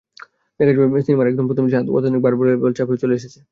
দেখা 0.59 0.71
যাবে 0.77 1.03
সিনেমার 1.05 1.29
একদম 1.31 1.45
প্রথম 1.49 1.63
দৃশ্যে 1.65 1.79
অত্যাধুনিক 1.89 2.21
বাইভার্বালে 2.23 2.75
চেপে 2.77 3.01
চলে 3.01 3.13
এসেছে 3.15 3.37
তারা। 3.37 3.47